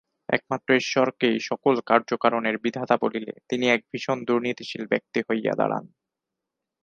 [0.29, 5.85] একমাত্র ঈশ্বরকেই সকল কার্য কারণের বিধাতা বলিলে তিনি এক ভীষণ দুর্নীতিশীল ব্যক্তি হইয়া দাঁড়ান।